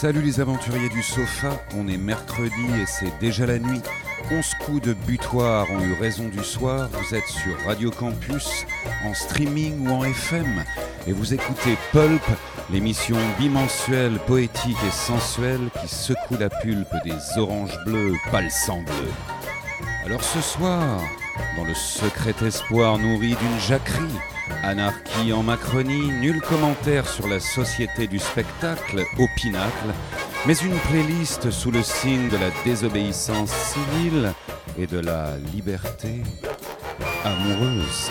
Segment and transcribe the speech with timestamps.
[0.00, 3.82] Salut les aventuriers du sofa, on est mercredi et c'est déjà la nuit.
[4.30, 8.64] 11 coups de butoir ont eu raison du soir, vous êtes sur Radio Campus,
[9.04, 10.64] en streaming ou en FM,
[11.06, 12.22] et vous écoutez Pulp,
[12.70, 18.48] l'émission bimensuelle, poétique et sensuelle qui secoue la pulpe des oranges bleues, pas le
[18.82, 19.10] bleu.
[20.06, 20.98] Alors ce soir,
[21.58, 24.18] dans le secret espoir nourri d'une jacquerie,
[24.62, 29.94] Anarchie en Macronie, nul commentaire sur la société du spectacle au pinacle,
[30.46, 34.32] mais une playlist sous le signe de la désobéissance civile
[34.78, 36.22] et de la liberté
[37.24, 38.10] amoureuse.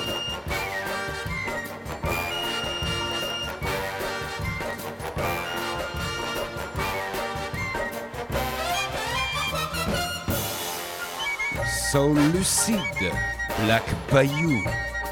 [11.91, 12.77] Soul lucide,
[13.65, 14.63] Black Bayou,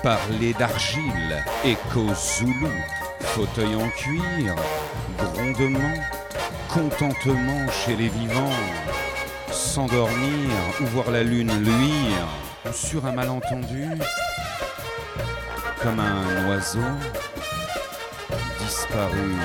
[0.03, 2.71] parler d'argile, écho zoulou,
[3.19, 4.55] fauteuil en cuir,
[5.17, 5.93] grondement,
[6.69, 8.51] contentement chez les vivants,
[9.51, 10.49] s'endormir
[10.81, 12.27] ou voir la lune luire,
[12.67, 13.87] ou sur un malentendu,
[15.81, 16.79] comme un oiseau
[18.59, 19.35] disparu,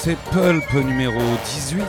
[0.00, 1.82] C'est Pulp numéro 18,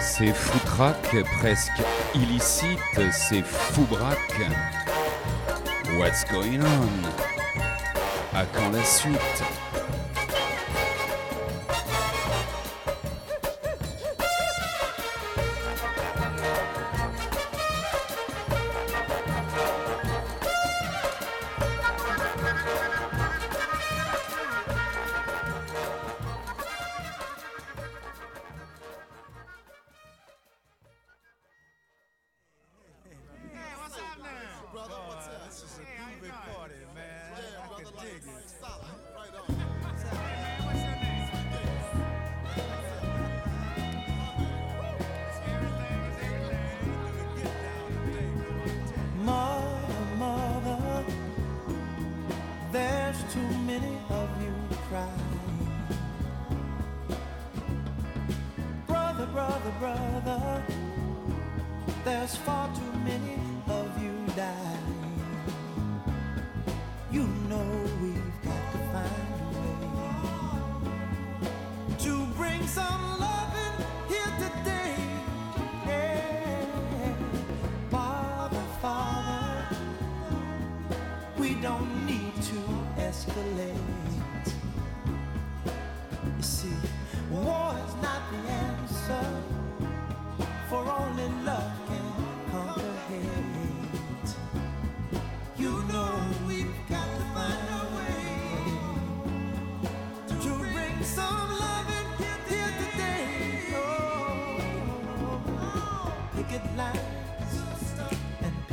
[0.00, 1.82] c'est foutraque presque
[2.14, 2.78] illicite,
[3.12, 4.40] c'est foubraque.
[5.98, 8.34] What's going on?
[8.34, 9.61] À quand la suite?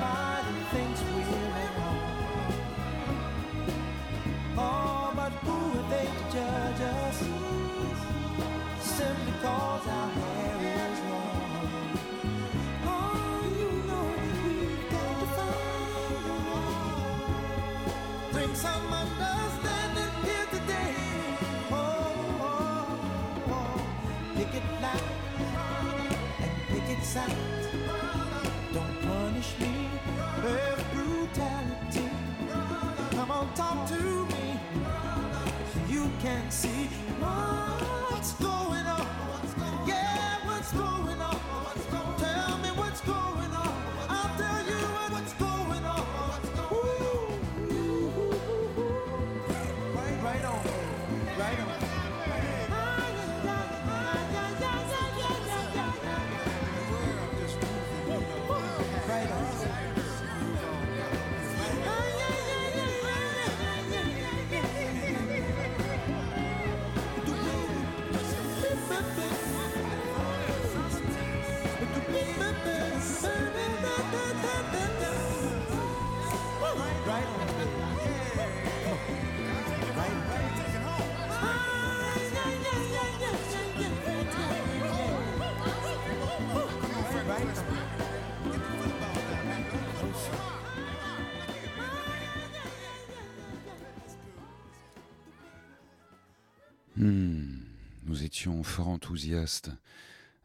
[0.00, 2.52] Everybody thinks we're at home.
[4.56, 7.18] Oh, but who are they to judge us?
[8.80, 10.37] Simply cause our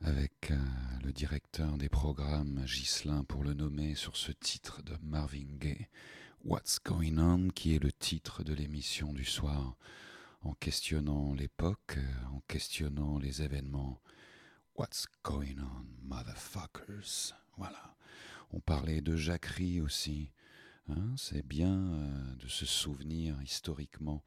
[0.02, 0.58] avec euh,
[1.04, 5.88] le directeur des programmes, Ghislain, pour le nommer, sur ce titre de Marvin Gaye,
[6.44, 9.76] What's Going On, qui est le titre de l'émission du soir,
[10.42, 14.02] en questionnant l'époque, euh, en questionnant les événements.
[14.76, 17.36] What's going on, motherfuckers?
[17.58, 17.96] Voilà.
[18.54, 20.32] On parlait de jacquerie aussi.
[20.90, 24.24] hein, C'est bien euh, de se souvenir historiquement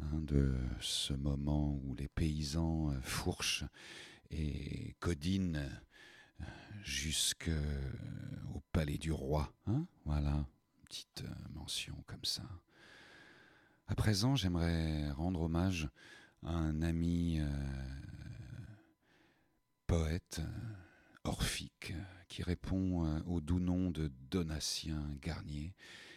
[0.00, 3.64] hein, de ce moment où les paysans euh, fourchent
[4.30, 5.70] et codinent
[6.40, 6.44] euh,
[6.82, 7.50] jusqu'au
[8.72, 9.52] palais du roi.
[9.66, 9.86] hein.
[10.04, 10.46] voilà,
[10.84, 12.44] petite euh, mention comme ça.
[13.88, 15.88] À présent, j'aimerais rendre hommage
[16.42, 17.40] à un ami
[19.86, 20.40] poète
[21.24, 21.92] orphique
[22.28, 25.74] qui répond au doux nom de Donatien Garnier,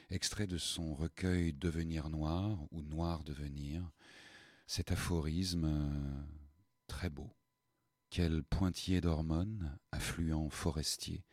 [0.10, 3.92] extrait de son recueil Devenir noir ou Noir devenir.
[4.68, 6.24] Cet aphorisme euh,
[6.88, 7.36] très beau.
[8.10, 11.26] Quel pointillé d'hormones, affluent forestier,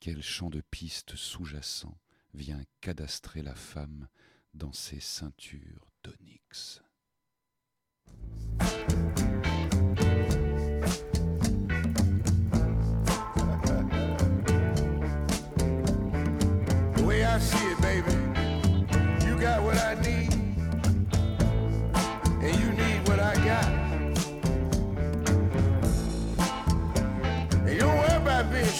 [0.00, 1.98] quel champ de piste sous-jacent
[2.34, 4.08] vient cadastrer la femme
[4.54, 6.82] dans ses ceintures d'onyx.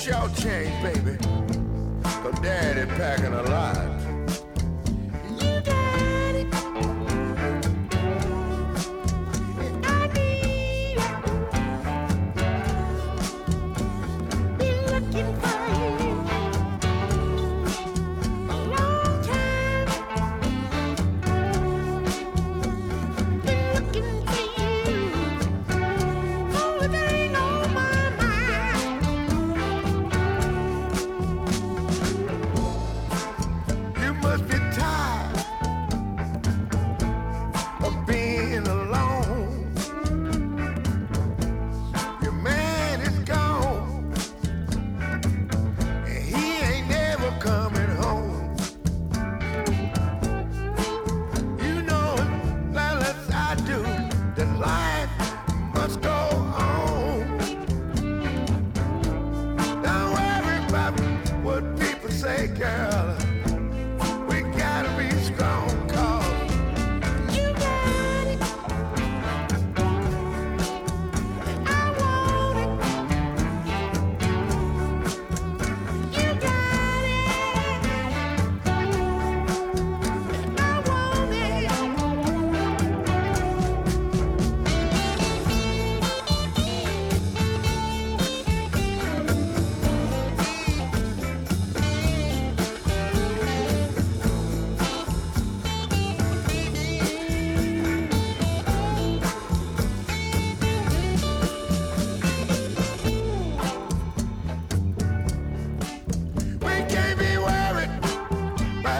[0.04, 1.16] Being shortchanged, baby,
[2.02, 3.99] cause daddy packing a lot.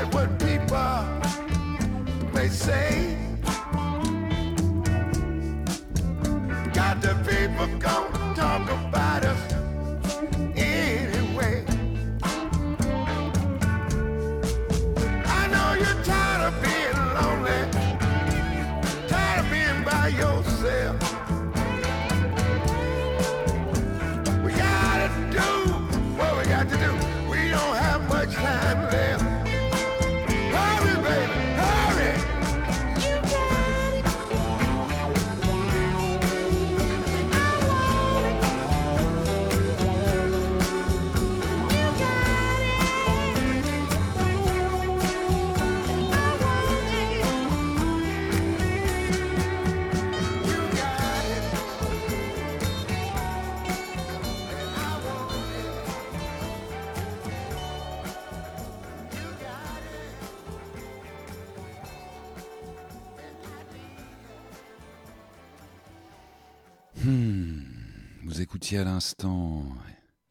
[0.06, 1.04] What people
[2.32, 3.16] may say.
[6.72, 9.09] Got the people gonna talk about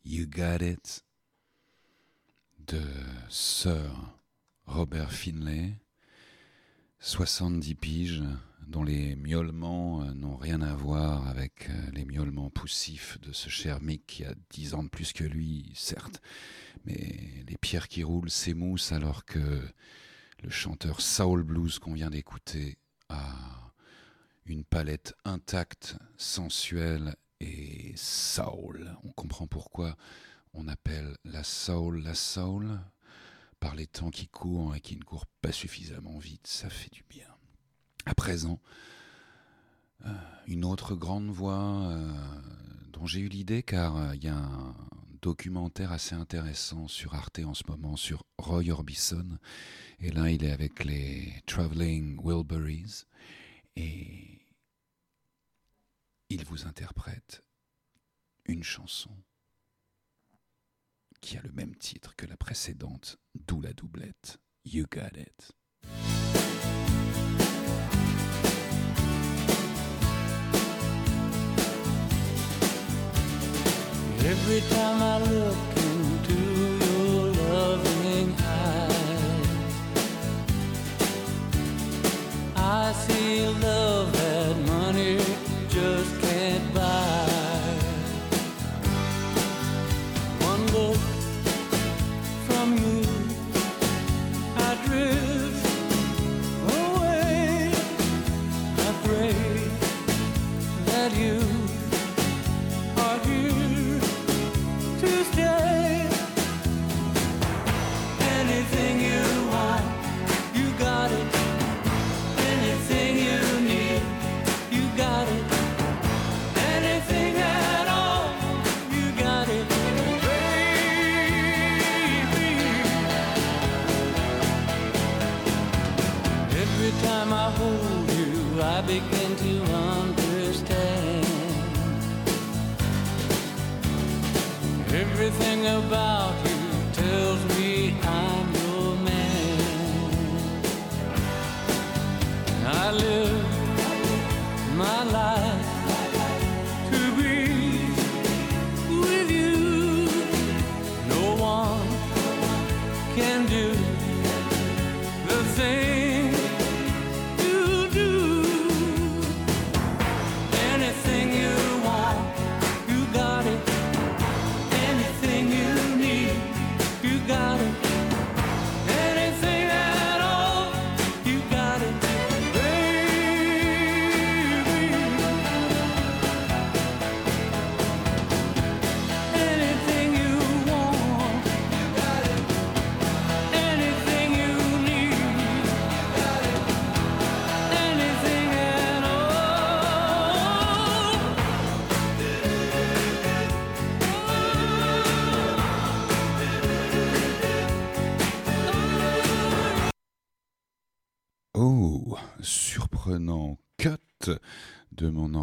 [0.06, 1.04] You Got It
[2.68, 2.80] de
[3.28, 3.90] Sir
[4.68, 5.74] Robert Finlay,
[7.00, 8.24] 70 piges
[8.68, 13.50] dont les miaulements euh, n'ont rien à voir avec euh, les miaulements poussifs de ce
[13.50, 16.22] cher Mick qui a 10 ans de plus que lui, certes,
[16.86, 19.64] mais les pierres qui roulent s'émoussent alors que
[20.44, 22.78] le chanteur Soul Blues qu'on vient d'écouter
[23.10, 23.34] a
[24.46, 28.96] une palette intacte, sensuelle et soul.
[29.04, 29.96] On comprend pourquoi
[30.54, 32.80] on appelle la soul la soul
[33.60, 36.48] par les temps qui courent et qui ne courent pas suffisamment vite.
[36.48, 37.28] Ça fait du bien.
[38.06, 38.60] À présent,
[40.06, 40.14] euh,
[40.48, 42.14] une autre grande voix euh,
[42.94, 44.76] dont j'ai eu l'idée car euh, il y a un
[45.22, 49.38] documentaire assez intéressant sur Arte en ce moment sur Roy Orbison.
[50.00, 53.06] Et là, il est avec les Traveling Wilburys.
[53.76, 54.39] Et
[56.30, 57.44] il vous interprète
[58.46, 59.12] une chanson
[61.22, 64.40] qui a le même titre que la précédente, d'où la doublette.
[64.64, 65.54] You got it.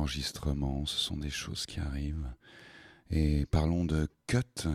[0.09, 2.33] Ce sont des choses qui arrivent.
[3.11, 4.69] Et parlons de cut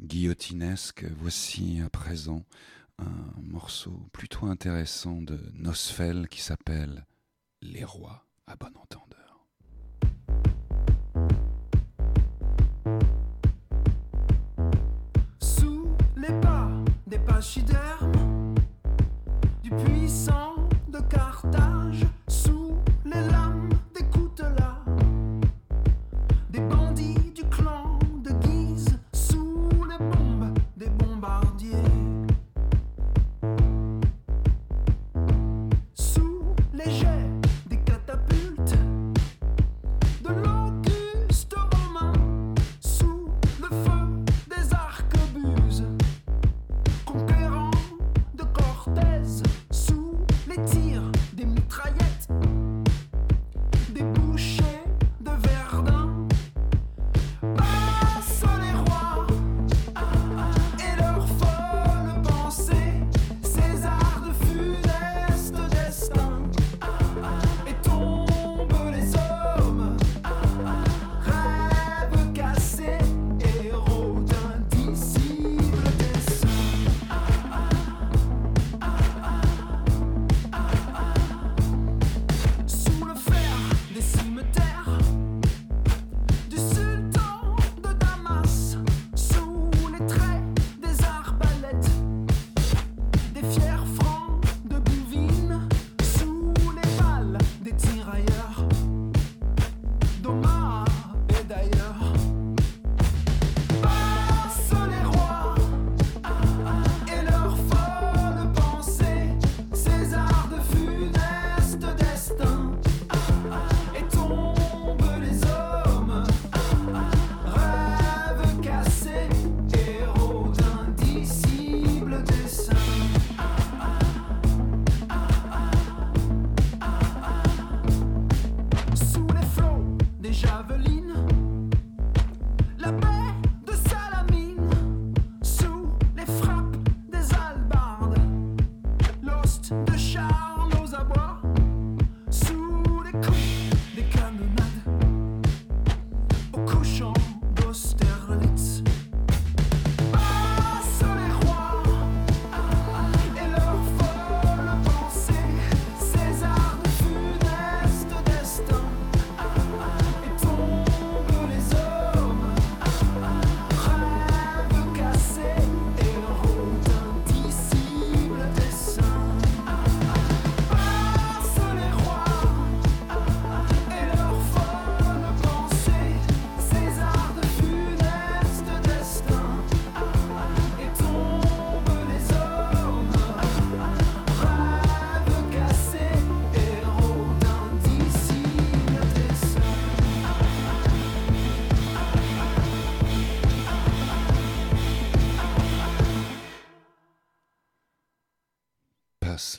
[0.00, 1.04] guillotinesque.
[1.18, 2.44] Voici à présent
[2.98, 7.06] un morceau plutôt intéressant de Nosfell qui s'appelle
[7.60, 9.46] Les Rois à bon entendeur.
[15.40, 15.86] Sous
[16.16, 16.70] les pas
[17.06, 18.54] des pachydermes,
[19.62, 20.56] du puissant
[20.88, 22.04] de Carthage,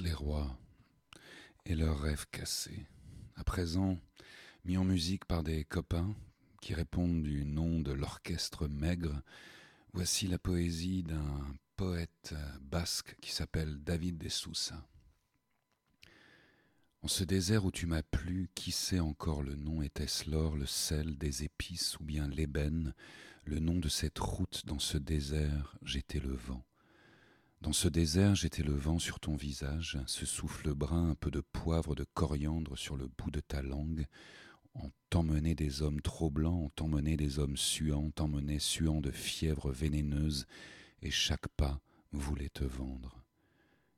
[0.01, 0.57] les rois
[1.65, 2.85] et leurs rêves cassés.
[3.35, 3.97] À présent,
[4.65, 6.15] mis en musique par des copains
[6.61, 9.21] qui répondent du nom de l'orchestre maigre,
[9.91, 14.87] voici la poésie d'un poète basque qui s'appelle David de Sousa.
[17.01, 20.29] En ce désert où tu m'as plu, qui sait encore le nom Était-ce?
[20.29, 22.93] L'or, le sel, des épices ou bien l'ébène?
[23.43, 26.63] Le nom de cette route dans ce désert, j'étais le vent.
[27.63, 31.39] Dans ce désert, j'étais le vent sur ton visage, ce souffle brun, un peu de
[31.39, 34.05] poivre, de coriandre sur le bout de ta langue.
[34.75, 39.71] On t'emmenait des hommes trop blancs, on t'emmenait des hommes suants, t'emmenait suant de fièvre
[39.71, 40.45] vénéneuse,
[41.01, 41.79] et chaque pas
[42.11, 43.23] voulait te vendre.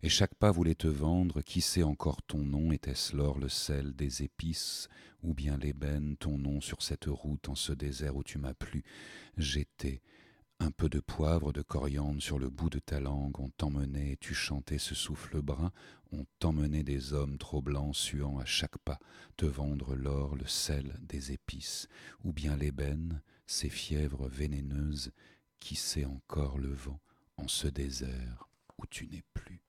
[0.03, 3.95] Et chaque pas voulait te vendre, qui sait encore ton nom, était-ce l'or, le sel,
[3.95, 4.89] des épices,
[5.23, 8.83] ou bien l'ébène, ton nom sur cette route en ce désert où tu m'as plu.
[9.37, 10.03] J'étais
[10.59, 14.33] un peu de poivre, de coriandre sur le bout de ta langue, on t'emmenait tu
[14.33, 15.71] chantais ce souffle brun,
[16.11, 18.99] on t'emmenait des hommes trop blancs, suant à chaque pas,
[19.37, 21.87] te vendre l'or, le sel, des épices,
[22.23, 25.11] ou bien l'ébène, ces fièvres vénéneuses,
[25.59, 26.99] qui sait encore le vent
[27.37, 29.64] en ce désert où tu n'es plus.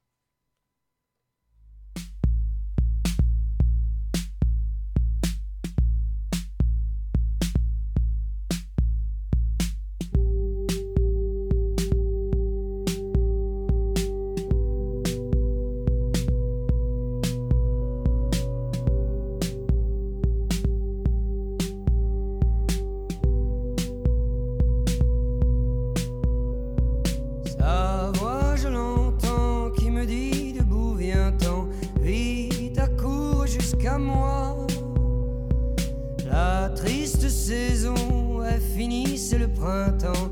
[36.77, 40.31] Triste saison est finie, c'est le printemps,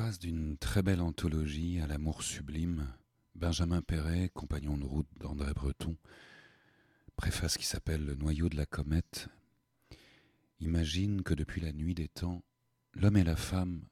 [0.00, 2.88] préface d'une très belle anthologie à l'amour sublime,
[3.34, 5.94] Benjamin Perret, compagnon de route d'André Breton,
[7.16, 9.28] préface qui s'appelle Le noyau de la comète,
[10.58, 12.42] imagine que depuis la nuit des temps,
[12.94, 13.82] l'homme et la femme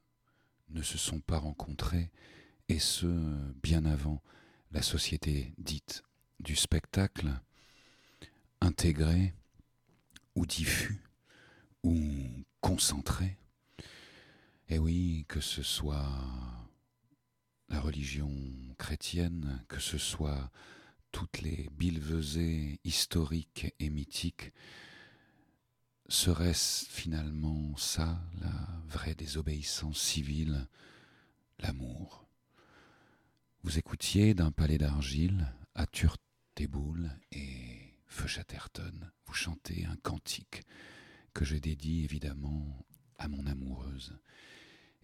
[0.69, 2.09] ne se sont pas rencontrés,
[2.69, 3.05] et ce,
[3.61, 4.23] bien avant
[4.71, 6.01] la société dite
[6.39, 7.39] du spectacle,
[8.61, 9.35] intégré
[10.33, 11.03] ou diffus
[11.83, 11.93] ou
[12.61, 13.37] concentré.
[14.71, 16.07] Et oui, que ce soit
[17.69, 18.31] la religion
[18.77, 20.51] chrétienne, que ce soit
[21.11, 24.53] toutes les billevesées historiques et mythiques,
[26.07, 30.67] serait-ce finalement ça, la vraie désobéissance civile,
[31.57, 32.27] l'amour?
[33.63, 40.61] Vous écoutiez d'un palais d'argile, à Turteboul et Feu Chatterton, vous chantez un cantique
[41.33, 42.85] que je dédie évidemment
[43.17, 44.15] à mon amoureuse.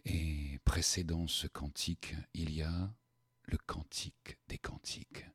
[0.05, 2.93] Et précédant ce cantique, il y a
[3.45, 5.25] le cantique des cantiques,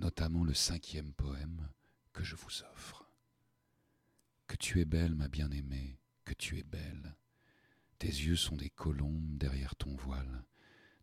[0.00, 1.68] notamment le cinquième poème
[2.14, 3.10] que je vous offre.
[4.46, 7.14] Que tu es belle, ma bien-aimée, que tu es belle.
[7.98, 10.44] Tes yeux sont des colombes derrière ton voile,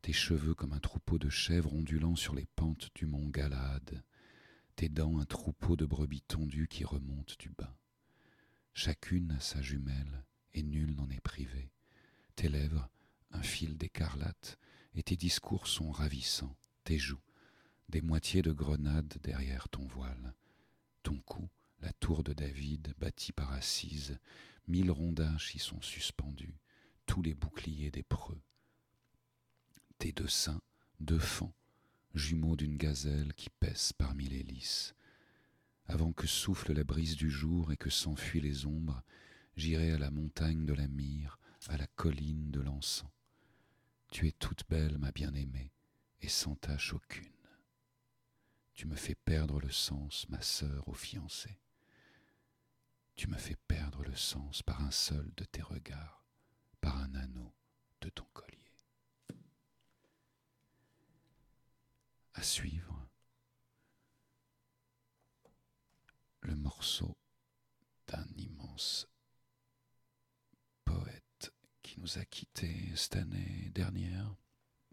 [0.01, 4.03] tes cheveux comme un troupeau de chèvres ondulant sur les pentes du mont Galade,
[4.75, 7.77] tes dents un troupeau de brebis tondues qui remontent du bas.
[8.73, 11.71] Chacune a sa jumelle, et nul n'en est privé
[12.31, 12.89] tes lèvres
[13.31, 14.57] un fil d'écarlate,
[14.93, 17.21] et tes discours sont ravissants, tes joues,
[17.89, 20.33] des moitiés de grenade derrière ton voile,
[21.03, 21.49] ton cou,
[21.81, 24.19] la tour de David bâtie par Assise,
[24.67, 26.57] mille rondages y sont suspendus,
[27.05, 28.41] tous les boucliers des preux.
[29.97, 30.61] Tes deux seins,
[30.99, 31.53] deux fans,
[32.13, 34.93] jumeaux d'une gazelle qui pèse parmi les lys.
[35.87, 39.01] Avant que souffle la brise du jour et que s'enfuient les ombres,
[39.55, 41.37] j'irai à la montagne de la myrrhe,
[41.69, 43.09] à la colline de l'encens.
[44.11, 45.71] Tu es toute belle, ma bien-aimée,
[46.21, 47.31] et sans tache aucune.
[48.73, 51.59] Tu me fais perdre le sens, ma sœur au fiancé.
[53.15, 56.25] Tu me fais perdre le sens par un seul de tes regards,
[56.79, 57.53] par un anneau
[58.01, 58.57] de ton collier.
[62.33, 63.07] À suivre,
[66.41, 67.15] le morceau
[68.07, 69.07] d'un immense
[70.85, 74.35] poète qui a quittés cette année dernière,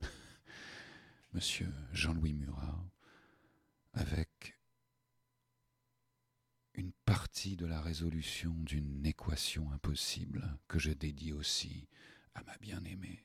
[1.32, 2.84] Monsieur Jean-Louis Murat,
[3.94, 4.56] avec
[6.74, 11.88] une partie de la résolution d'une équation impossible que je dédie aussi
[12.34, 13.24] à ma bien-aimée,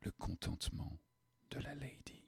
[0.00, 0.98] le contentement
[1.50, 2.24] de la lady.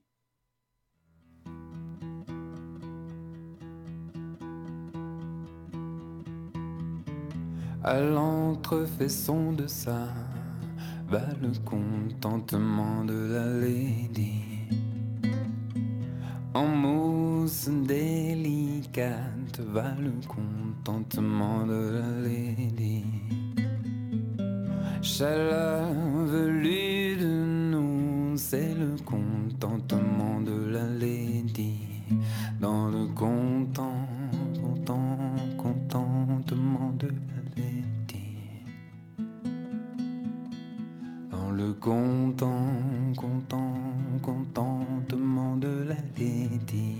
[7.82, 10.14] À l'entrefaisson de ça
[11.08, 14.42] va le contentement de la lady.
[16.54, 23.04] En mousse délicate va le contentement de la lady.
[25.02, 25.92] Chaleur
[26.26, 31.76] velue de nous, c'est le contentement de la lady.
[32.60, 34.08] Dans le content,
[34.62, 35.33] content,
[41.84, 43.74] content, content,
[44.22, 46.96] contentement de la lady.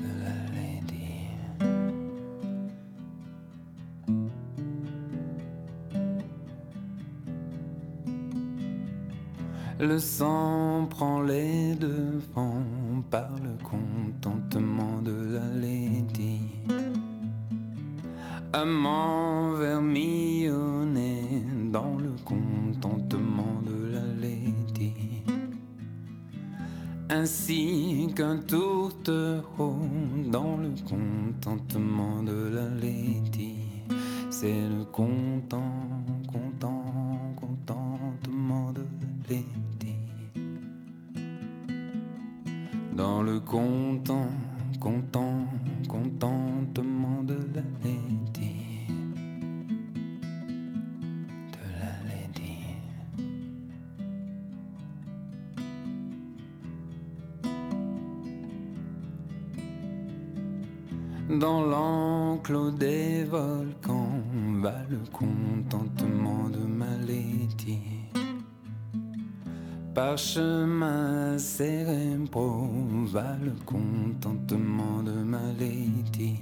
[0.00, 1.20] De la lady.
[9.78, 12.64] Le sang prend les devants
[13.12, 16.40] par le contentement de la lady.
[27.22, 29.76] Ainsi qu'un tourtereau
[30.26, 33.58] dans le contentement de la lady.
[34.28, 35.72] C'est le content,
[36.26, 36.84] content,
[37.36, 38.82] contentement de
[39.30, 39.36] la.
[42.96, 44.26] Dans le content,
[44.80, 45.46] content,
[45.88, 47.62] contentement de la
[61.42, 64.22] Dans l'enclos des volcans
[64.62, 67.80] va le contentement de ma lady.
[69.92, 72.70] Parchemin cérébraux
[73.06, 76.38] va le contentement de ma lady.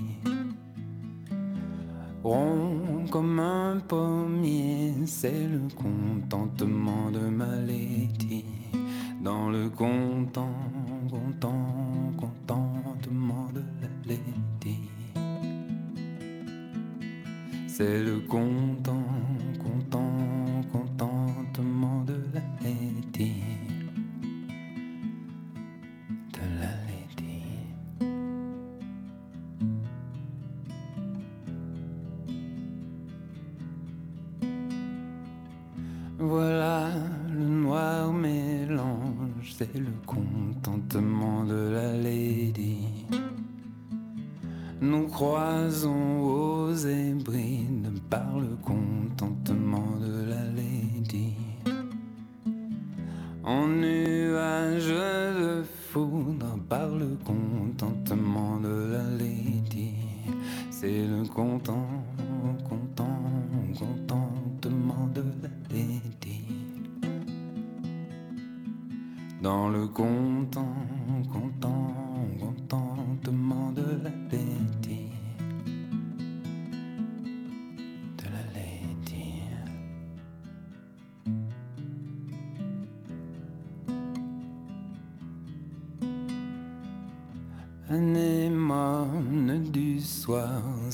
[2.23, 8.45] Rond comme un pommier, c'est le contentement de ma lady.
[9.25, 10.70] Dans le content,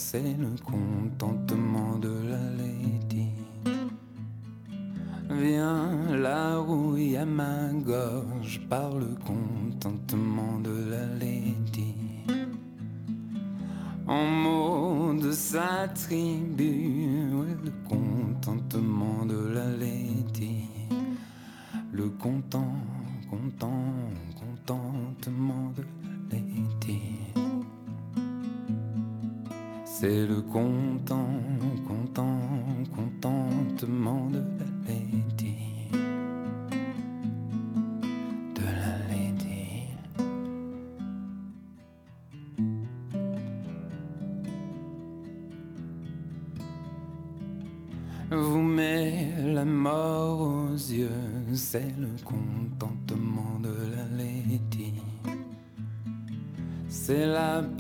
[0.09, 3.27] c'est le contentement de la lady.
[5.29, 10.26] Viens la rouille à ma gorge par le contentement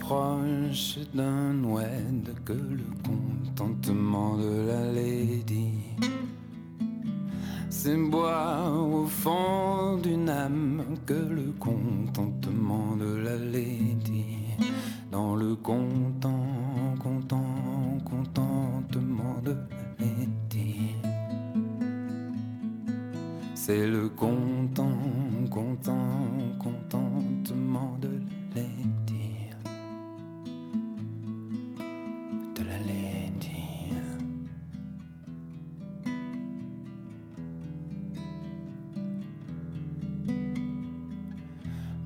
[0.08, 5.72] l'approche d'un oued que le contentement de la lady.
[7.70, 9.65] C'est boire au fond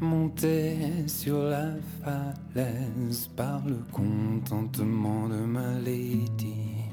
[0.00, 6.88] Monter sur la falaise par le contentement de ma lady.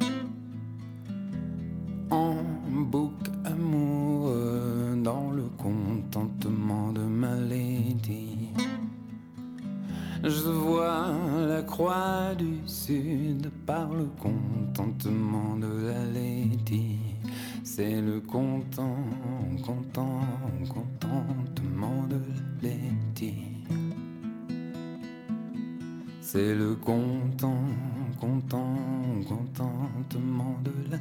[2.11, 2.35] En
[2.67, 3.13] bouc
[3.45, 8.49] amoureux dans le contentement de ma lady.
[10.23, 11.13] Je vois
[11.47, 17.06] la croix du sud par le contentement de la lady.
[17.77, 18.97] C'est le content,
[19.63, 20.21] content,
[20.67, 22.19] contentement de
[22.63, 23.35] la lady.
[26.19, 27.61] C'est le content,
[28.19, 28.79] content,
[29.29, 30.97] contentement de la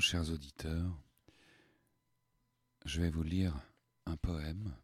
[0.00, 0.98] chers auditeurs,
[2.84, 3.54] je vais vous lire
[4.04, 4.74] un poème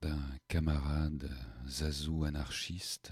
[0.00, 1.28] d'un camarade
[1.66, 3.10] Zazou anarchiste,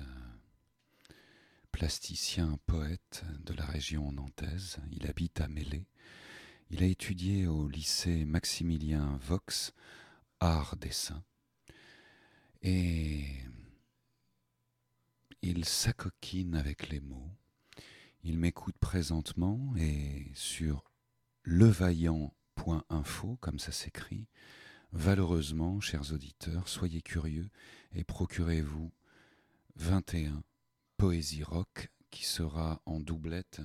[1.73, 4.77] plasticien poète de la région nantaise.
[4.93, 5.89] Il habite à Mêlée.
[6.71, 9.73] Il a étudié au lycée Maximilien Vox,
[10.39, 11.25] art dessin.
[12.63, 13.27] Et
[15.43, 17.33] il s'acoquine avec les mots.
[18.27, 20.83] Il m'écoute présentement et sur
[21.43, 24.27] levaillant.info, comme ça s'écrit,
[24.93, 27.51] valeureusement, chers auditeurs, soyez curieux
[27.93, 28.91] et procurez-vous
[29.77, 30.43] 21
[30.97, 33.61] Poésie rock qui sera en doublette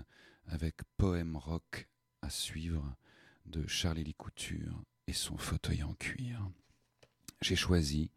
[0.46, 1.88] avec Poème rock
[2.22, 2.98] à suivre
[3.46, 6.46] de Charlie Couture et son fauteuil en cuir.
[7.42, 8.12] J'ai choisi,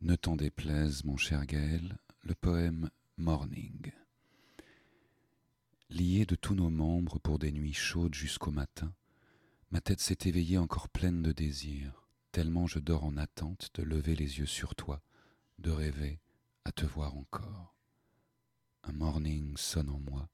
[0.00, 3.92] ne t'en déplaise mon cher Gaël, le poème Morning.
[6.02, 8.92] De tous nos membres pour des nuits chaudes jusqu'au matin,
[9.70, 14.16] ma tête s'est éveillée encore pleine de désir, tellement je dors en attente de lever
[14.16, 15.00] les yeux sur toi,
[15.60, 16.18] de rêver
[16.64, 17.76] à te voir encore.
[18.82, 20.28] Un morning sonne en moi,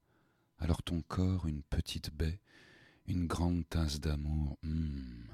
[0.58, 2.40] alors ton corps, une petite baie,
[3.06, 5.28] une grande tasse d'amour, hum,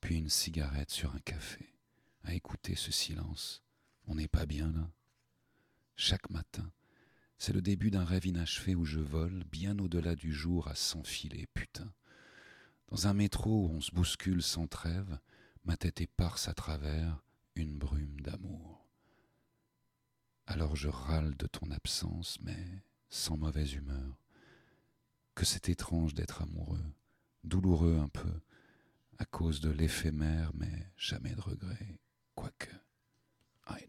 [0.00, 1.74] puis une cigarette sur un café.
[2.22, 3.64] À écouter ce silence,
[4.06, 4.88] on n'est pas bien là.
[5.96, 6.70] Chaque matin,
[7.42, 11.48] c'est le début d'un rêve inachevé où je vole bien au-delà du jour à s'enfiler,
[11.54, 11.92] putain.
[12.86, 15.18] Dans un métro où on se bouscule sans trêve,
[15.64, 17.20] ma tête éparse à travers
[17.56, 18.86] une brume d'amour.
[20.46, 24.16] Alors je râle de ton absence, mais sans mauvaise humeur.
[25.34, 26.92] Que c'est étrange d'être amoureux,
[27.42, 28.40] douloureux un peu,
[29.18, 31.98] à cause de l'éphémère, mais jamais de regret,
[32.36, 32.70] quoique
[33.68, 33.88] I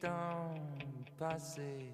[0.00, 0.54] temps
[1.18, 1.90] passé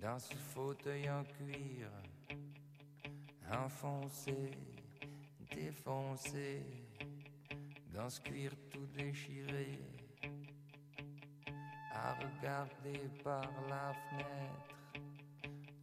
[0.00, 1.88] dans ce fauteuil en cuir,
[3.50, 4.50] enfoncé,
[5.54, 6.62] défoncé,
[7.92, 9.78] dans ce cuir tout déchiré,
[11.92, 14.72] à regarder par la fenêtre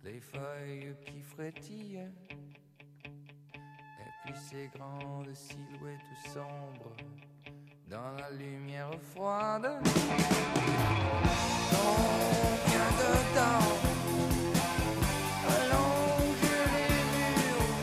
[0.04, 2.12] les feuilles qui frétillent,
[3.06, 6.00] et puis ces grandes silhouettes
[6.34, 6.96] sombres
[7.90, 9.68] dans la lumière froide.
[11.72, 13.70] Combien de temps.
[15.56, 17.74] Allonge les murs.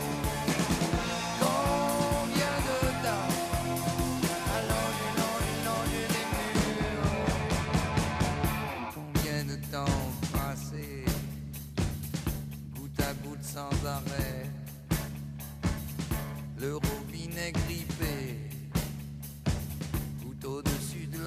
[1.41, 3.29] Combien de temps?
[4.55, 7.17] Allonge, allonge, les murs.
[8.95, 10.01] Combien de temps
[10.31, 10.87] passé,
[12.75, 14.45] goutte à goutte sans arrêt,
[16.59, 18.06] le robinet grippé.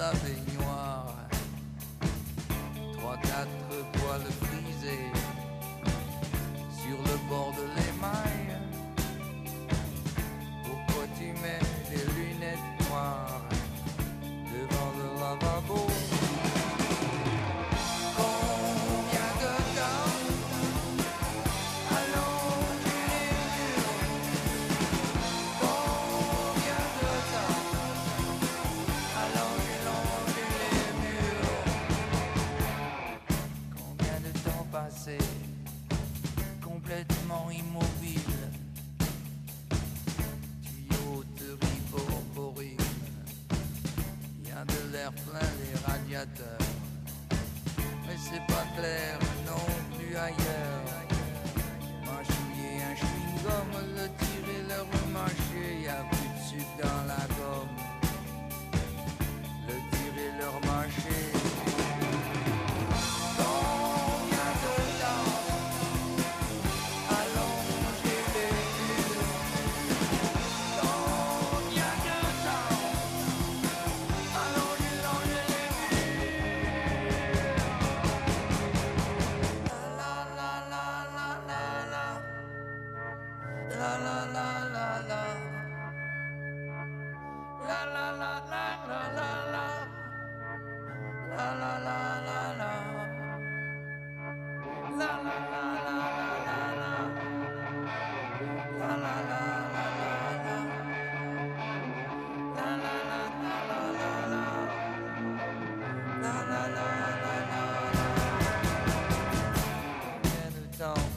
[0.01, 1.15] La baignoire.
[2.93, 5.20] Trois, quatre poils frisés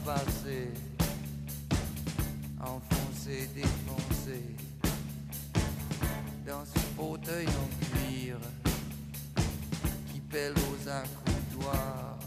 [0.05, 0.69] passé
[2.61, 4.41] Enfoncé, défoncé
[6.45, 8.37] Dans ce fauteuil en cuir
[10.11, 12.17] Qui pèle aux accoudoirs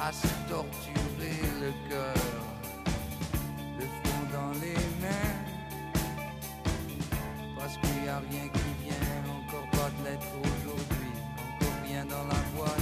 [0.00, 2.14] à se torturer le cœur,
[3.78, 5.32] le front dans les mains,
[7.56, 12.24] parce qu'il n'y a rien qui vient, encore pas de lettre aujourd'hui, encore rien dans
[12.24, 12.81] la boîte.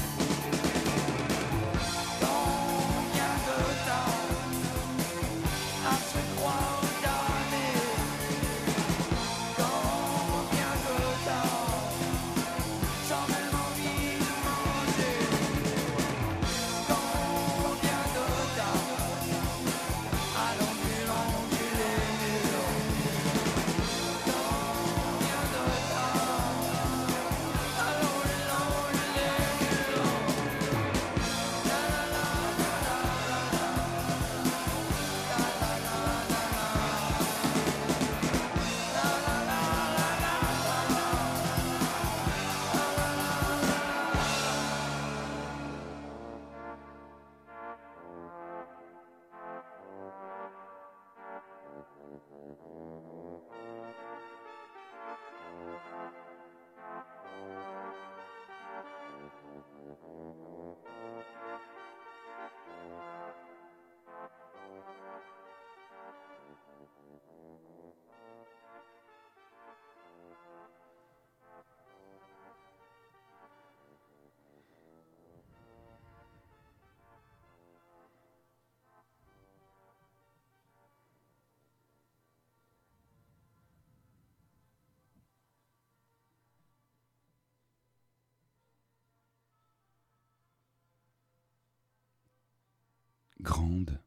[93.40, 93.98] Grande,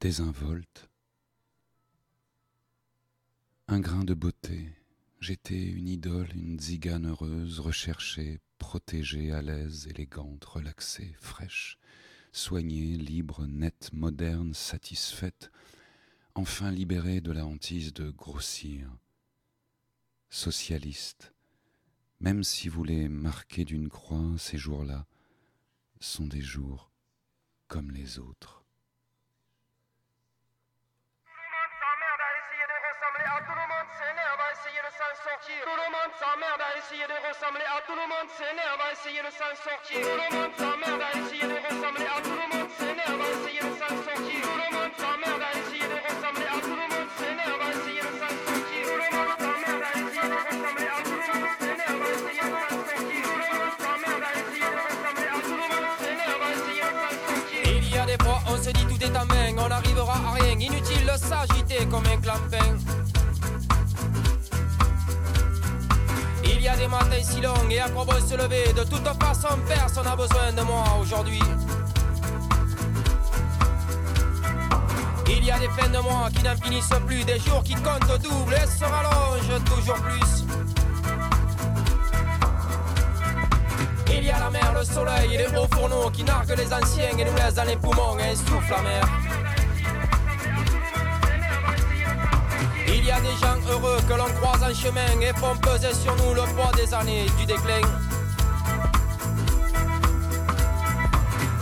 [0.00, 0.90] désinvolte.
[3.66, 4.68] Un grain de beauté,
[5.20, 11.78] j'étais une idole, une zigane heureuse, recherchée, protégée, à l'aise, élégante, relaxée, fraîche,
[12.30, 15.50] soignée, libre, nette, moderne, satisfaite,
[16.34, 18.90] enfin libérée de la hantise de grossir,
[20.28, 21.32] socialiste,
[22.20, 25.06] même si vous les marquez d'une croix, ces jours-là
[26.00, 26.89] sont des jours
[27.70, 28.64] comme les autres.
[35.62, 39.22] Tout le monde s'emmerde à essayer de ressembler à tout le monde s'énerve à essayer
[39.22, 40.02] de s'en sortir.
[40.02, 43.60] Tout le monde s'emmerde à essayer de ressembler à tout le monde s'énerve à essayer
[43.60, 44.42] de s'en sortir.
[44.42, 44.79] Tout le monde
[59.08, 60.52] main, on n'arrivera à rien.
[60.52, 62.76] Inutile de s'agiter comme un clampin.
[66.44, 68.72] Il y a des matins si longs et à quoi bon se lever?
[68.72, 71.40] De toute façon, personne n'a besoin de moi aujourd'hui.
[75.28, 78.20] Il y a des fins de mois qui n'en finissent plus, des jours qui comptent
[78.22, 80.39] double et se rallongent toujours plus.
[84.80, 87.76] Le soleil et les hauts fourneaux qui narguent les anciens et nous laissent dans les
[87.76, 89.02] poumons un souffle amer.
[92.88, 96.16] Il y a des gens heureux que l'on croise en chemin et font peser sur
[96.16, 97.86] nous le poids des années du déclin.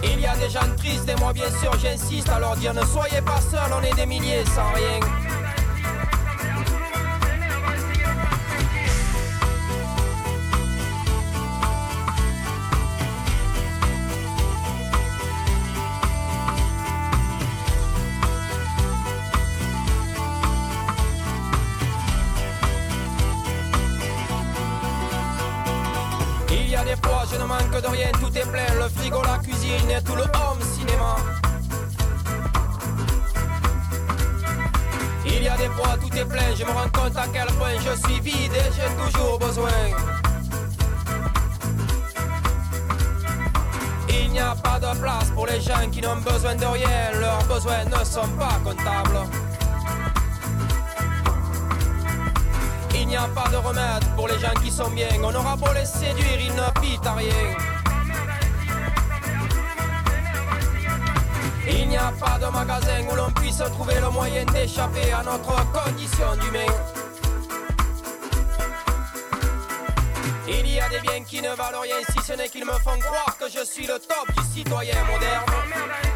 [0.05, 2.85] Il y a des gens tristes et moi bien sûr j'insiste à leur dire ne
[2.85, 5.28] soyez pas seuls, on est des milliers sans rien.
[30.05, 31.17] Tout le home cinéma.
[35.27, 37.75] Il y a des fois, tout est plein, je me rends compte à quel point
[37.79, 39.69] je suis vide et j'ai toujours besoin.
[44.09, 47.45] Il n'y a pas de place pour les gens qui n'ont besoin de rien, leurs
[47.45, 49.19] besoins ne sont pas comptables.
[52.95, 55.09] Il n'y a pas de remède pour les gens qui sont bien.
[55.23, 57.68] On aura beau les séduire, ils ne pitent à rien.
[61.69, 65.55] Il n'y a pas de magasin où l'on puisse trouver le moyen d'échapper à notre
[65.73, 66.73] condition d'humain.
[70.49, 72.99] Il y a des biens qui ne valent rien si ce n'est qu'ils me font
[72.99, 76.08] croire que je suis le top du citoyen moderne.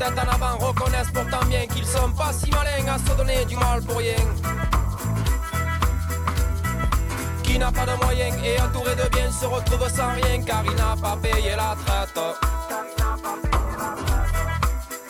[0.00, 3.54] Tête en avant reconnaissent pourtant bien qu'ils sont pas si malins à se donner du
[3.56, 4.14] mal pour rien.
[7.42, 10.74] Qui n'a pas de moyens et entouré de biens se retrouve sans rien car il
[10.74, 12.18] n'a pas payé la traite.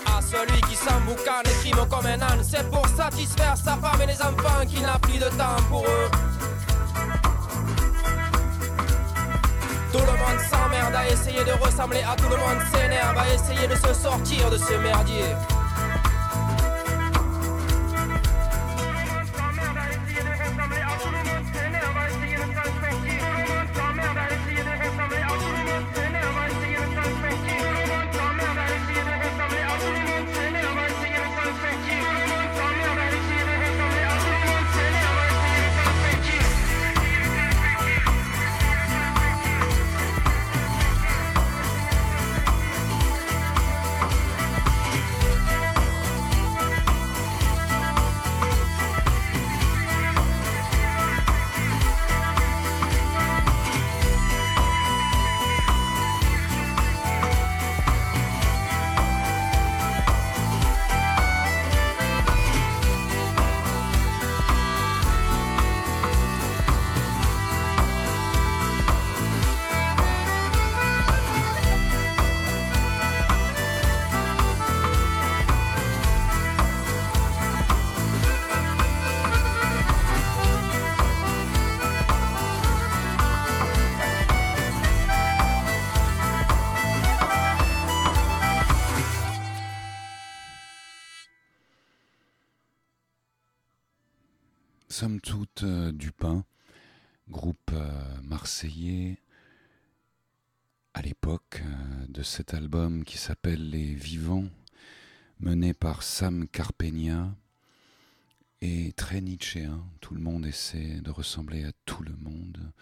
[0.07, 4.07] À celui qui s'emboucane et crime comme un âne, c'est pour satisfaire sa femme et
[4.07, 6.30] les enfants qu'il n'a plus de temps pour eux.
[10.95, 14.57] À essayer de ressembler à tout le monde s'énerve à essayer de se sortir de
[14.57, 15.25] ce merdier.
[102.41, 104.49] Cet album qui s'appelle Les Vivants,
[105.41, 107.37] mené par Sam Carpegna
[108.63, 109.85] et très nietzschéen.
[110.01, 112.73] Tout le monde essaie de ressembler à tout le monde,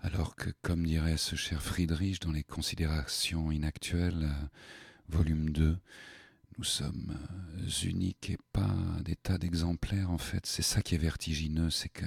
[0.00, 4.28] alors que, comme dirait ce cher Friedrich dans les considérations inactuelles,
[5.08, 5.78] volume 2,
[6.58, 7.16] nous sommes
[7.84, 8.74] uniques et pas
[9.04, 10.44] des tas d'exemplaires en fait.
[10.44, 12.06] C'est ça qui est vertigineux, c'est que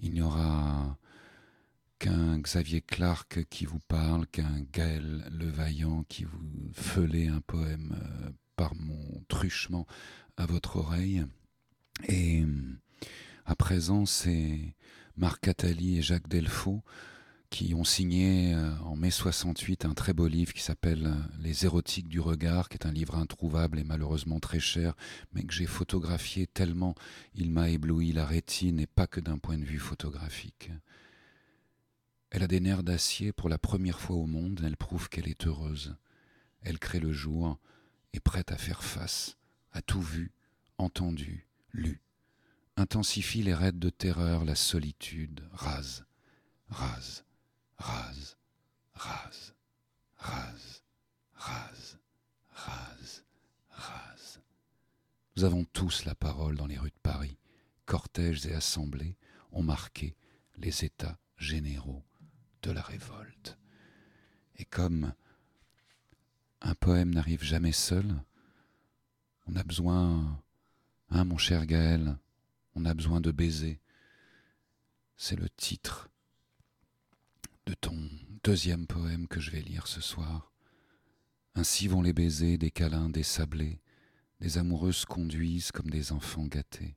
[0.00, 0.98] il n'y aura
[1.98, 8.30] qu'un Xavier Clark qui vous parle, qu'un Gaël Levaillant qui vous feulait un poème euh,
[8.56, 9.86] par mon truchement
[10.36, 11.24] à votre oreille.
[12.08, 12.44] Et
[13.44, 14.74] à présent, c'est
[15.16, 16.82] Marc Attali et Jacques Delfaux
[17.50, 21.64] qui ont signé euh, en mai 68 un très beau livre qui s'appelle euh, Les
[21.64, 24.94] érotiques du regard, qui est un livre introuvable et malheureusement très cher,
[25.32, 26.94] mais que j'ai photographié tellement
[27.34, 30.70] il m'a ébloui la rétine et pas que d'un point de vue photographique.
[32.30, 35.46] Elle a des nerfs d'acier pour la première fois au monde, elle prouve qu'elle est
[35.46, 35.96] heureuse.
[36.60, 37.58] Elle crée le jour,
[38.12, 39.38] est prête à faire face,
[39.72, 40.32] à tout vu,
[40.76, 42.02] entendu, lu.
[42.76, 46.04] Intensifie les raids de terreur, la solitude, rase,
[46.68, 47.24] rase,
[47.78, 48.36] rase,
[48.92, 49.54] rase,
[50.16, 50.84] rase,
[51.34, 51.98] rase,
[52.50, 53.24] rase,
[53.70, 54.40] rase.
[55.36, 57.38] Nous avons tous la parole dans les rues de Paris.
[57.86, 59.16] Cortèges et assemblées
[59.50, 60.14] ont marqué
[60.58, 62.04] les états généraux
[62.62, 63.58] de la révolte.
[64.56, 65.12] Et comme
[66.60, 68.16] un poème n'arrive jamais seul,
[69.46, 70.42] on a besoin,
[71.10, 72.18] hein, mon cher Gaël,
[72.74, 73.80] on a besoin de baiser.
[75.16, 76.10] C'est le titre
[77.66, 77.96] de ton
[78.44, 80.52] deuxième poème que je vais lire ce soir.
[81.54, 83.80] Ainsi vont les baisers, des câlins, des sablés,
[84.40, 86.94] des amoureuses conduisent comme des enfants gâtés.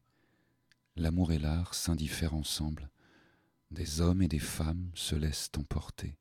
[0.95, 2.89] L'amour et l'art s'indiffèrent ensemble,
[3.71, 6.17] des hommes et des femmes se laissent emporter.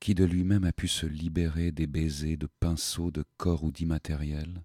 [0.00, 4.64] Qui de lui-même a pu se libérer des baisers, de pinceaux, de corps ou d'immatériel?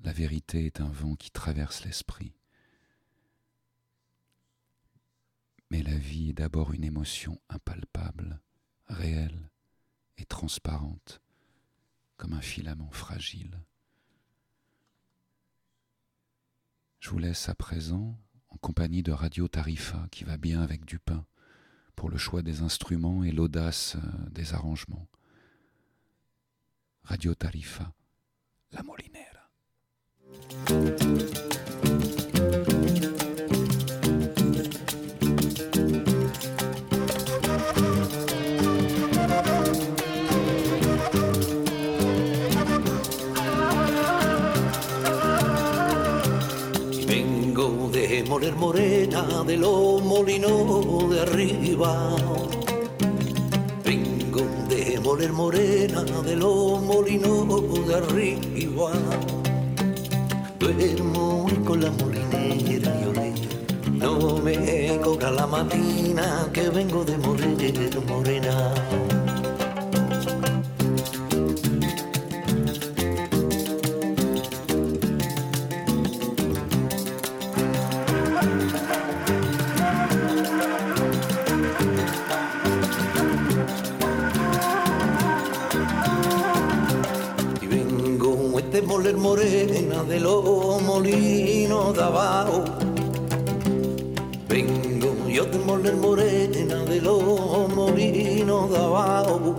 [0.00, 2.34] La vérité est un vent qui traverse l'esprit.
[5.70, 8.40] Mais la vie est d'abord une émotion impalpable,
[8.86, 9.50] réelle
[10.18, 11.20] et transparente,
[12.16, 13.58] comme un filament fragile.
[17.00, 18.18] Je vous laisse à présent
[18.58, 21.24] compagnie de Radio Tarifa qui va bien avec du pain
[21.94, 25.08] pour le choix des instruments et l'audace euh, des arrangements.
[27.02, 27.92] Radio Tarifa,
[28.72, 29.50] la molinera.
[48.36, 52.16] Moler morena de los molinos de arriba.
[53.82, 58.92] Vengo de moler morena de los molinos de arriba.
[60.58, 63.32] Duermo con la molinera y olé.
[63.90, 68.74] No me cobra la matina que vengo de moler morena.
[88.96, 92.64] Moler morena de los molinos de abajo.
[94.48, 99.54] Vengo yo de moler morena de los molinos de abajo.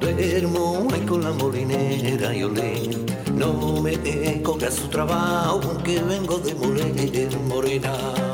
[0.00, 2.90] Duermo ahí con la molinera y olé.
[3.34, 8.31] No me cobra su trabajo que vengo de moler morena.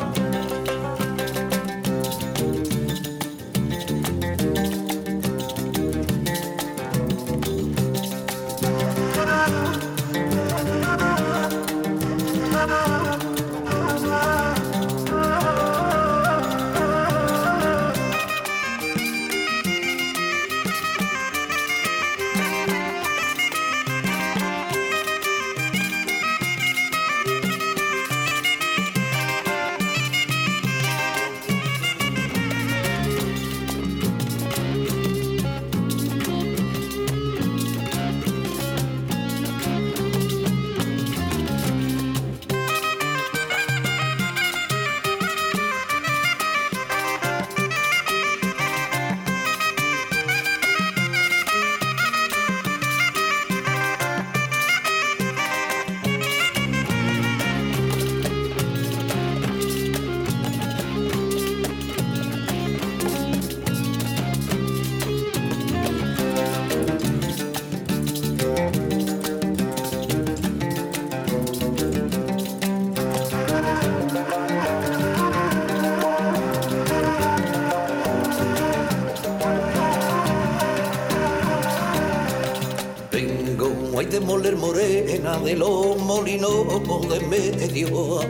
[84.42, 88.20] De moler morena de los molinos de medio.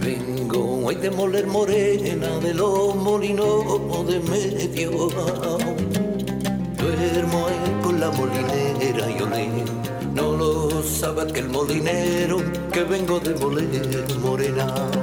[0.00, 4.90] Vengo hay de moler morena de los molinos de medio.
[6.78, 9.48] Duermo ahí con la molinera y olé.
[10.14, 12.38] No lo sabe que el molinero
[12.72, 14.99] que vengo de moler morena.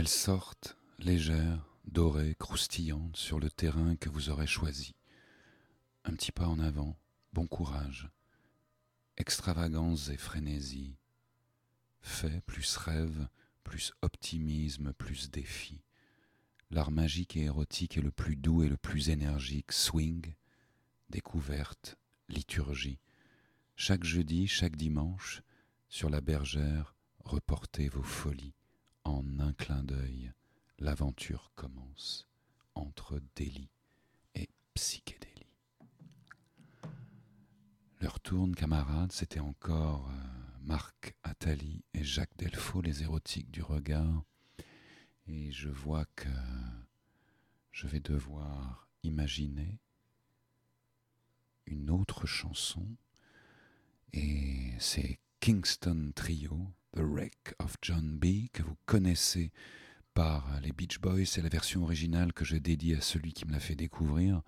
[0.00, 4.94] Elles sortent, légères, dorées, croustillantes, sur le terrain que vous aurez choisi.
[6.04, 6.96] Un petit pas en avant,
[7.34, 8.08] bon courage.
[9.18, 10.96] Extravagance et frénésie.
[12.00, 13.28] Fait plus rêve,
[13.62, 15.82] plus optimisme, plus défi.
[16.70, 19.70] L'art magique et érotique est le plus doux et le plus énergique.
[19.70, 20.34] Swing,
[21.10, 21.98] découverte,
[22.30, 23.00] liturgie.
[23.76, 25.42] Chaque jeudi, chaque dimanche,
[25.90, 28.54] sur la bergère, reportez vos folies.
[29.04, 30.32] En un clin d'œil,
[30.78, 32.28] l'aventure commence
[32.74, 33.70] entre délit
[34.34, 35.30] et psychédélie.
[38.00, 44.24] Leur tourne, camarades, c'était encore euh, Marc Attali et Jacques Delfaux, les érotiques du regard.
[45.26, 46.28] Et je vois que
[47.72, 49.78] je vais devoir imaginer
[51.66, 52.86] une autre chanson.
[54.12, 59.52] Et c'est Kingston Trio, The Wreck of John B, que vous connaissez
[60.14, 61.26] par les Beach Boys.
[61.26, 64.42] C'est la version originale que je dédie à celui qui me l'a fait découvrir,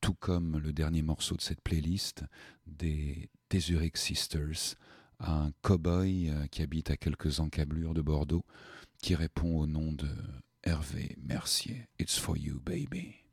[0.00, 2.24] tout comme le dernier morceau de cette playlist
[2.66, 4.76] des Desuric Sisters,
[5.20, 8.44] un cow-boy euh, qui habite à quelques encablures de Bordeaux,
[9.00, 10.08] qui répond au nom de
[10.62, 11.88] Hervé Mercier.
[11.98, 13.25] It's for you, baby.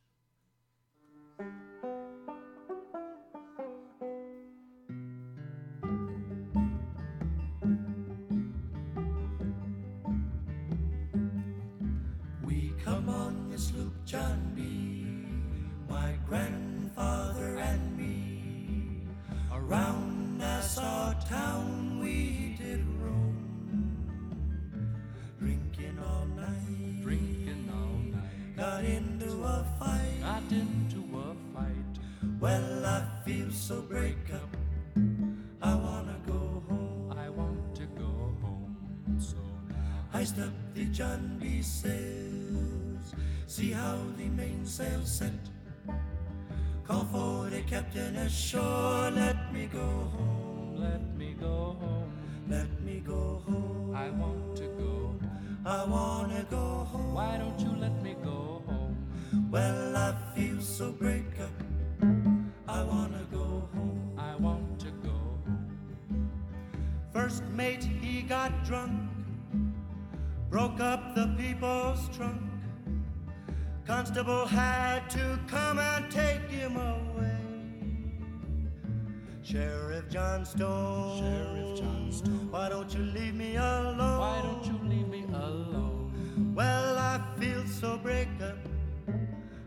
[32.44, 34.58] Well, I feel so break up.
[35.62, 37.16] I wanna go home.
[37.18, 38.76] I want to go home.
[39.18, 39.38] So
[40.14, 41.62] I up the John B.
[41.62, 43.16] sails.
[43.48, 45.40] See how the mainsail set.
[46.86, 49.10] Call for the captain ashore.
[49.12, 50.76] Let me go home.
[50.76, 52.12] let me go home.
[52.50, 53.96] Let me go home.
[53.96, 55.16] I want to go.
[55.66, 57.14] I wanna go home.
[57.14, 58.98] Why don't you let me go home?
[59.50, 61.23] Well, I feel so break
[68.24, 68.92] got drunk,
[70.50, 72.42] broke up the people's trunk.
[73.86, 77.38] Constable had to come and take him away.
[79.42, 82.48] Sheriff John Stone, Sheriff John Stone.
[82.50, 84.20] why don't you leave me alone?
[84.20, 86.54] Why don't you leave me alone?
[86.56, 88.58] Well, I feel so break up.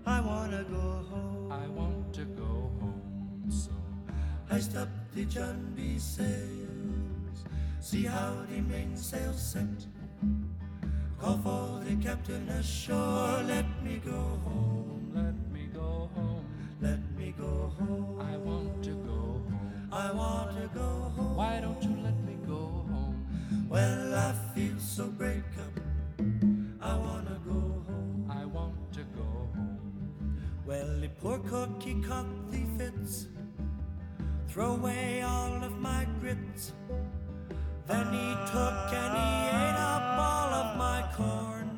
[0.06, 1.52] I wanna go home.
[1.52, 3.44] I want to go home.
[3.48, 3.70] So
[4.50, 5.98] I up the John B.
[5.98, 6.65] sails.
[7.86, 9.86] See how the mainsail set.
[11.20, 13.44] Call for the captain ashore.
[13.46, 15.12] Let me go home.
[15.14, 16.44] let me go home.
[16.80, 18.18] Let me go home.
[18.20, 19.88] I want to go home.
[19.92, 21.36] I want to go home.
[21.36, 22.58] Why don't you let me go
[22.90, 23.24] home?
[23.68, 25.78] Well, I feel so break up.
[26.80, 28.28] I wanna go home.
[28.28, 30.40] I want to go home.
[30.66, 33.28] Well, the poor cook, he caught the fits.
[34.48, 36.72] Throw away all of my grits.
[37.86, 41.70] Then he took and he ate up all of my corn.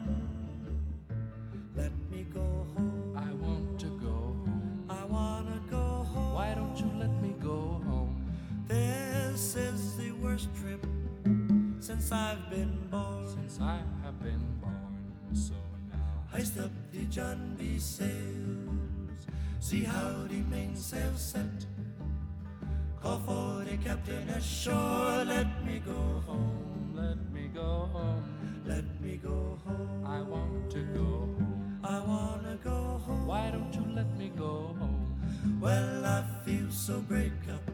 [1.76, 3.14] Let me go home.
[3.16, 4.86] I want to go home.
[4.88, 6.34] I wanna go home.
[6.34, 8.24] Why don't you let me go home?
[8.68, 10.86] This is the worst trip
[11.80, 13.26] since I've been born.
[13.28, 14.98] since I have been born.
[15.34, 15.54] So
[15.90, 17.78] now Hoist up the John B.
[17.78, 19.22] sails.
[19.60, 21.66] See how the mainsail set.
[23.02, 25.24] Call for the captain ashore.
[25.24, 26.94] Let me go home.
[26.96, 28.24] let me go home.
[28.66, 30.04] Let me go home.
[30.06, 31.80] I want to go home.
[31.84, 33.26] I wanna go home.
[33.26, 35.04] Why don't you let me go home?
[35.60, 37.64] Well, I feel so break up.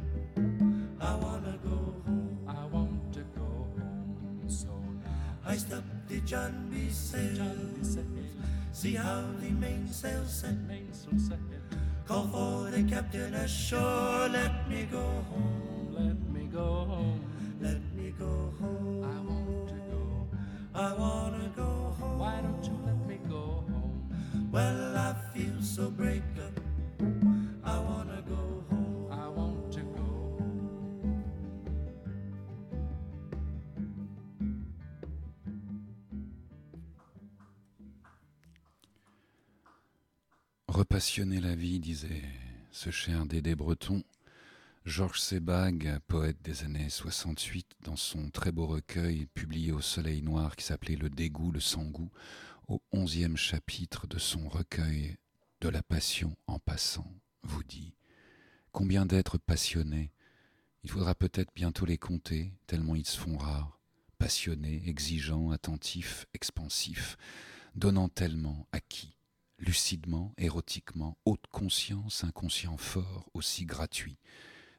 [1.00, 2.38] I wanna go home.
[2.48, 4.42] I want to go home.
[4.48, 4.68] So
[5.04, 6.90] now Hoist up the John B.
[6.90, 7.38] sails.
[7.38, 7.84] John B.
[7.84, 8.06] said,
[8.72, 10.56] See how the mainsail set.
[10.66, 11.38] mainsail set,
[12.06, 14.28] Call for the captain ashore.
[14.28, 15.53] Let me go home.
[18.18, 19.04] Go home.
[19.04, 20.28] I want to go.
[20.74, 22.18] I wanna go home.
[22.18, 24.10] Why don't you let me go home?
[24.52, 26.60] Well, I feel so break up.
[27.64, 29.08] I wanna go home.
[29.10, 30.02] I want to go
[30.38, 31.24] home.
[40.68, 42.22] Repassionner la vie, disait
[42.72, 44.02] ce cher Dédé Breton.
[44.84, 50.56] Georges Sebag, poète des années 68, dans son très beau recueil publié au Soleil Noir
[50.56, 52.10] qui s'appelait Le dégoût, le sang-goût,
[52.68, 55.16] au onzième chapitre de son recueil
[55.62, 57.10] de la passion en passant,
[57.44, 57.94] vous dit
[58.72, 60.12] Combien d'êtres passionnés
[60.82, 63.80] Il faudra peut-être bientôt les compter, tellement ils se font rares.
[64.18, 67.16] Passionnés, exigeants, attentifs, expansifs,
[67.74, 69.16] donnant tellement à qui
[69.58, 74.18] lucidement, érotiquement, haute conscience, inconscient fort, aussi gratuit,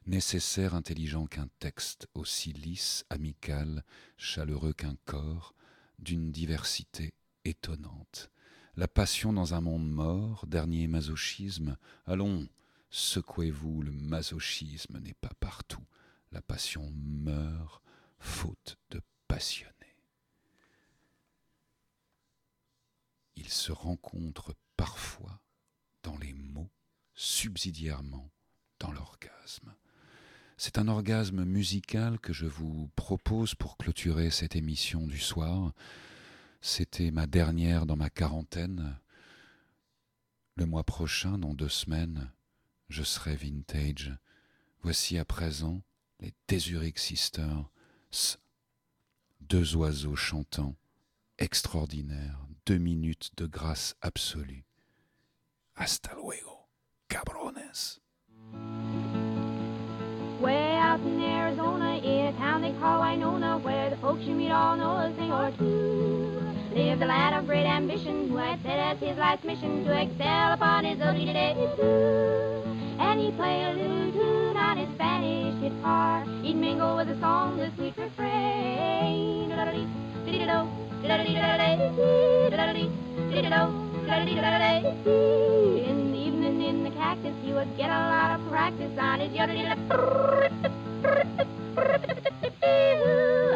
[0.06, 3.84] nécessaire, intelligent qu'un texte, aussi lisse, amical,
[4.16, 5.54] chaleureux qu'un corps,
[5.98, 8.30] d'une diversité étonnante.
[8.76, 12.48] La passion dans un monde mort, dernier masochisme, allons,
[12.90, 15.84] secouez-vous, le masochisme n'est pas partout.
[16.32, 17.82] La passion meurt,
[18.18, 19.72] faute de passionner.
[23.36, 25.40] Il se rencontre parfois
[26.02, 26.70] dans les mots,
[27.14, 28.30] subsidiairement
[28.78, 29.74] dans l'orgasme.
[30.58, 35.72] C'est un orgasme musical que je vous propose pour clôturer cette émission du soir.
[36.62, 38.98] C'était ma dernière dans ma quarantaine.
[40.54, 42.32] Le mois prochain, dans deux semaines,
[42.88, 44.16] je serai vintage.
[44.80, 45.82] Voici à présent
[46.20, 47.70] les Thézuric Sisters,
[49.42, 50.74] deux oiseaux chantants,
[51.36, 54.64] extraordinaires, deux minutes de grâce absolue.
[55.74, 56.66] Hasta luego,
[57.08, 58.00] cabrones.
[60.40, 64.50] Way out in Arizona, in a town they call Winona, where the folks you meet
[64.50, 66.42] all know a thing or two.
[66.74, 70.52] Lived a lad of great ambition, who had set as his life's mission to excel
[70.52, 71.56] upon his ugly day.
[72.98, 76.24] And he played a little tune on his Spanish guitar.
[76.42, 79.50] He'd mingle with the song the sweet refrain.
[85.88, 86.25] In the
[86.66, 89.66] in the cactus, he would get a lot of practice on his yodelay.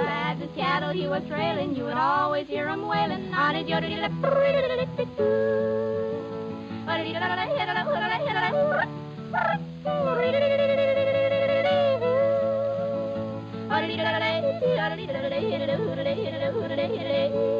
[0.01, 3.57] As cattle he was trailing, you would always hear him wailing on
[17.11, 17.60] his.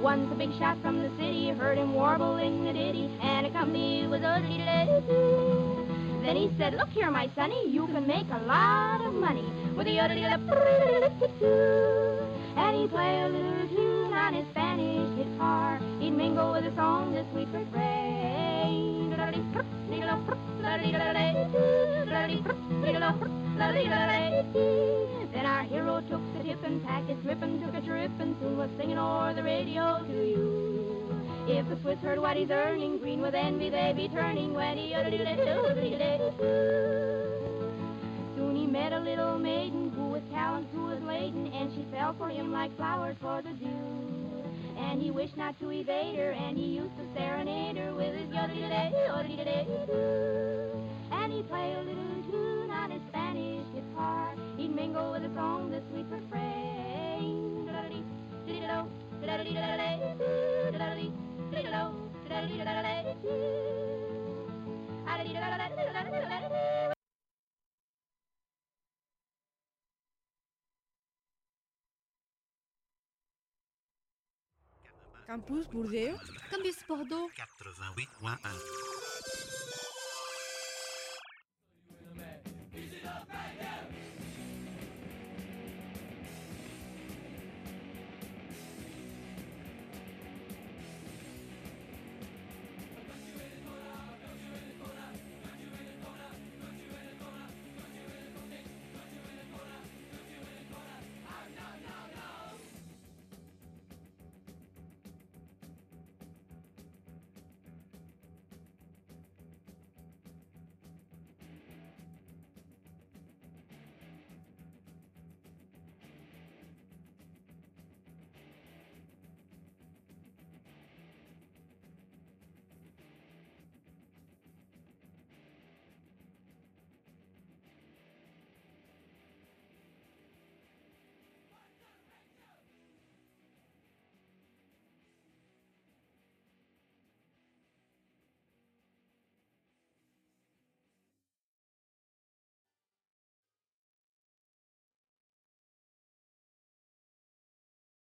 [0.00, 4.06] Once a big shot from the city heard him warbling the ditty, and a company
[4.06, 4.58] was ugly
[6.22, 9.86] Then he said, Look here, my sonny, you can make a lot of money with
[9.86, 10.38] the yodelay.
[12.56, 15.80] And he played a little tune on his Spanish guitar.
[15.98, 18.08] He'd mingle with the song the sweet refrain.
[23.58, 28.36] Then our hero took the tip and packed his grip and took a trip and
[28.40, 30.88] soon was singing o'er the radio to you.
[31.48, 34.54] If the Swiss heard what he's earning, green with envy they'd be turning.
[34.54, 34.94] When he
[38.36, 42.12] Soon he met a little maiden who with talent who was laden, and she fell
[42.12, 43.66] for him like flowers for the dew.
[44.78, 48.32] And he wished not to evade her, and he used to serenade her with his
[51.10, 52.57] And he played a little tune
[53.36, 54.34] his guitar.
[54.56, 56.58] He'd mingle with the song the sweet refrain.
[75.28, 76.16] Campus Bordeaux
[76.50, 77.28] Campus Bordeaux.
[78.22, 79.57] 88.1.